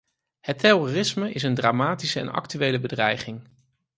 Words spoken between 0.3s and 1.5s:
Het terrorisme is